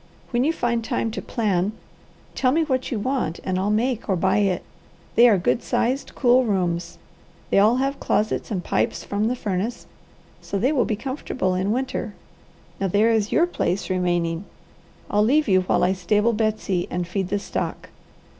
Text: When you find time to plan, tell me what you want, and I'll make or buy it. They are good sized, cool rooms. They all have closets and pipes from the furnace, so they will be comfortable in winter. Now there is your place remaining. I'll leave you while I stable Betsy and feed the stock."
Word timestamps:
When 0.31 0.43
you 0.43 0.51
find 0.51 0.83
time 0.83 1.11
to 1.11 1.21
plan, 1.21 1.73
tell 2.33 2.51
me 2.51 2.63
what 2.63 2.89
you 2.89 2.97
want, 2.97 3.39
and 3.43 3.59
I'll 3.59 3.69
make 3.69 4.09
or 4.09 4.15
buy 4.15 4.37
it. 4.39 4.63
They 5.13 5.29
are 5.29 5.37
good 5.37 5.61
sized, 5.61 6.15
cool 6.15 6.43
rooms. 6.43 6.97
They 7.51 7.59
all 7.59 7.75
have 7.75 7.99
closets 7.99 8.49
and 8.49 8.63
pipes 8.63 9.03
from 9.03 9.27
the 9.27 9.35
furnace, 9.35 9.85
so 10.41 10.57
they 10.57 10.71
will 10.71 10.85
be 10.85 10.95
comfortable 10.95 11.53
in 11.53 11.71
winter. 11.71 12.15
Now 12.79 12.87
there 12.87 13.11
is 13.11 13.31
your 13.31 13.45
place 13.45 13.91
remaining. 13.91 14.45
I'll 15.07 15.23
leave 15.23 15.47
you 15.47 15.61
while 15.61 15.83
I 15.83 15.93
stable 15.93 16.33
Betsy 16.33 16.87
and 16.89 17.07
feed 17.07 17.27
the 17.27 17.37
stock." 17.37 17.89